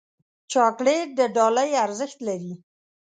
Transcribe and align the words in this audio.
چاکلېټ 0.51 1.07
د 1.17 1.19
ډالۍ 1.35 1.71
ارزښت 1.85 2.19
لري. 2.27 2.53